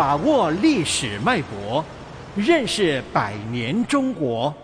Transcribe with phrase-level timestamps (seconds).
[0.00, 1.84] 把握历史脉搏，
[2.34, 4.54] 认识百年中国。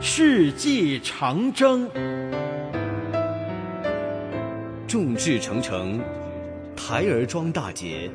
[0.00, 1.88] 世纪长征，
[4.88, 6.00] 众志成城，
[6.74, 8.10] 台儿庄大捷。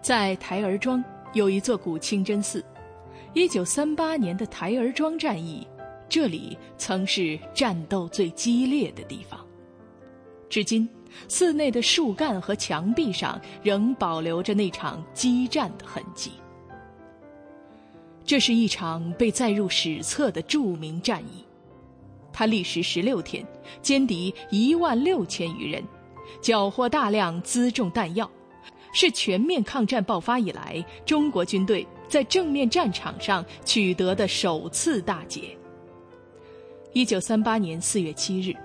[0.00, 2.64] 在台儿庄有一座古清真寺。
[3.32, 5.66] 一九三八年的台儿庄战役，
[6.08, 9.38] 这里曾是战斗最激烈的地方。
[10.48, 10.88] 至今，
[11.28, 16.32] 寺内的树干和墙壁上仍保留着那场激战的痕迹。
[18.24, 21.44] 这是一场被载入史册的著名战役，
[22.32, 23.46] 它历时十六天，
[23.82, 25.82] 歼敌一万六千余人，
[26.40, 28.30] 缴获大量辎重弹药，
[28.92, 31.86] 是全面抗战爆发以来中国军队。
[32.08, 35.54] 在正面战场上取得的首次大捷。
[36.92, 38.56] 一九三八年四月七日，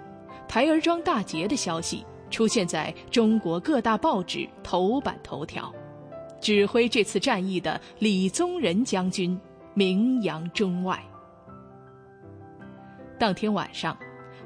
[0.48, 5.74] 台儿庄大捷的消息出现在中国各大报纸头版头条。
[6.40, 9.40] 指挥这次战役的李宗仁将军
[9.74, 11.02] 名扬中外。
[13.18, 13.98] 当天晚上，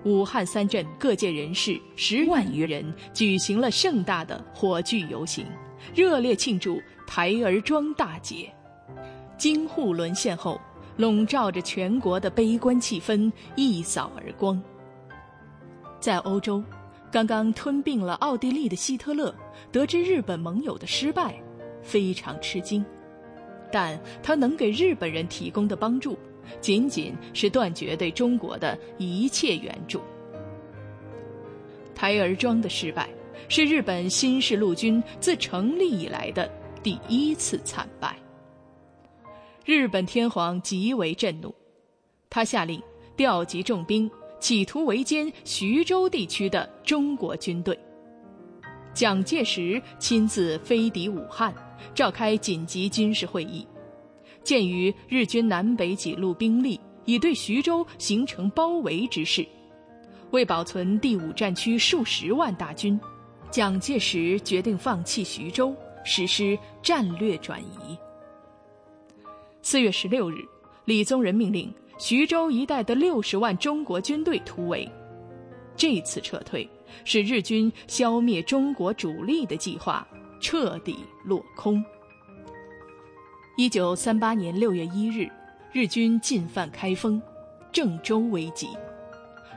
[0.04, 5.46] 武汉三镇各界人士十万余人举行了盛大的火炬游行，
[5.96, 8.54] 热烈庆祝台儿庄大捷。
[9.38, 10.62] 京沪沦陷后，
[10.98, 14.62] 笼罩着全国的悲观气氛一扫而光。
[16.00, 16.64] 在欧洲，
[17.12, 19.34] 刚刚吞并了奥地利的希特勒，
[19.72, 21.42] 得知日本盟友的失败，
[21.82, 22.86] 非常吃惊。
[23.72, 26.18] 但他能给日本人提供的帮助，
[26.62, 30.02] 仅仅是断绝对中国的一切援助。
[31.94, 33.10] 台儿庄的失败，
[33.50, 36.50] 是日本新式陆军自成立以来的
[36.82, 38.16] 第一次惨败。
[39.68, 41.54] 日本天皇极为震怒，
[42.30, 42.82] 他下令
[43.18, 47.78] 调集重兵，企图围歼徐州地区的中国军队。
[48.94, 51.54] 蒋介石亲自飞抵武汉，
[51.94, 53.68] 召开紧急军事会议。
[54.42, 59.46] 鉴于日军南北几路兵力已对徐州形成包围之势，
[60.32, 62.98] 为保存第五战区数十万大军，
[63.52, 67.98] 蒋介石决定放弃徐州，实施战略转移。
[69.70, 70.48] 四月十六日，
[70.86, 74.90] 李宗仁命令徐州一带的六十万中国军队突围。
[75.76, 76.66] 这次撤退
[77.04, 80.08] 使日军消灭中国主力的计划
[80.40, 80.96] 彻底
[81.26, 81.84] 落空。
[83.58, 85.30] 一九三八年六月一日，
[85.74, 87.22] 日军进犯开封，
[87.70, 88.70] 郑州危急。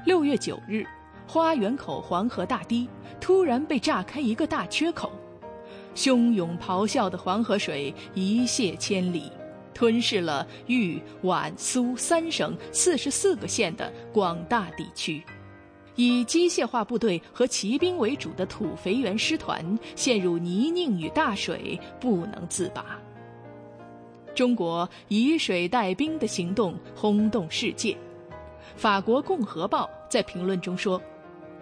[0.04, 0.84] 六月九日，
[1.24, 2.88] 花园口黄河大堤
[3.20, 5.12] 突然被炸开一个大缺口，
[5.94, 9.30] 汹涌咆哮的黄河水一泻千里。
[9.74, 15.22] 吞噬了豫皖苏三省四十四个县的广大地区，
[15.96, 22.98] 以机械化部队和骑兵为主的土肥原师团陷入泥泞与大水，不能自拔。
[24.34, 27.96] 中国以水带兵的行动轰动世界。
[28.76, 31.00] 法国《共和报》在评论中说：“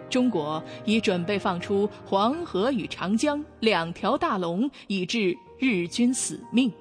[0.09, 6.71] 中国已准备放出黄河与长江两条大龙，以致日军死命。”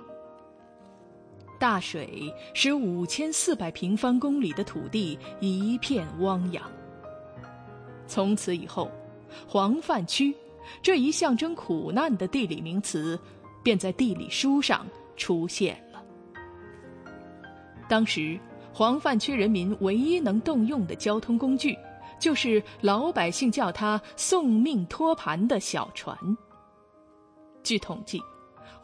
[1.58, 6.62] 大水使五千四百平方公里的土地一片汪洋。
[8.06, 8.91] 从此以后，
[9.46, 10.34] 黄泛区
[10.80, 13.19] 这一象征苦难的地理名词，
[13.62, 14.86] 便在地理书上
[15.16, 16.02] 出现了。
[17.88, 18.38] 当时，
[18.72, 21.76] 黄泛区人民唯一能动用的交通工具，
[22.20, 26.16] 就是老百姓叫它“送命托盘”的小船。
[27.62, 28.22] 据统计。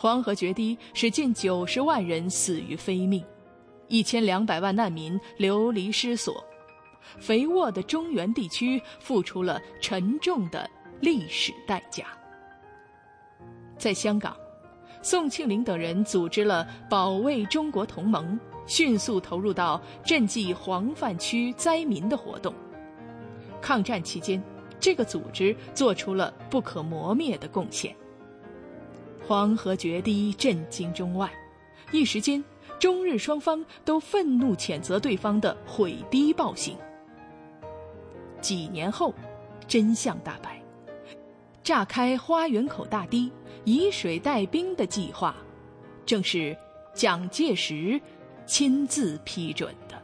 [0.05, 3.25] 黄河决堤使近九十万人死于非命，
[3.89, 6.45] 一千两百万难民流离失所，
[7.19, 10.69] 肥沃的中原地区付出了沉重的
[11.01, 12.05] 历史代价。
[13.79, 14.37] 在香港，
[15.01, 22.53] 宋庆龄等人组织了保卫中国同盟，迅速投入到赈济黄泛区灾民的活动。
[23.59, 24.45] 抗战期间，
[24.79, 27.97] 这个组织做出了不可磨灭的贡献。
[29.27, 31.33] 黄河决堤震惊中外，
[31.91, 32.45] 一时间，
[32.79, 36.77] 中日双方都愤怒谴责对方的毁堤暴行。
[38.43, 39.15] 几年后，
[39.67, 40.63] 真相大白，
[41.63, 43.33] 炸开花园口大堤、
[43.65, 45.35] 以水带兵的计划，
[46.05, 46.55] 正是
[46.93, 47.99] 蒋介石
[48.45, 50.04] 亲自批准的。